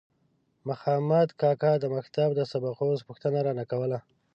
[0.69, 3.99] مخامد کاکا د مکتب د سبقو پوښتنه رانه کوله.